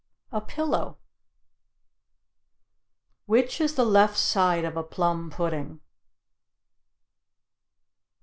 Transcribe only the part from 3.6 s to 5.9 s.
is the left side of a plum pudding?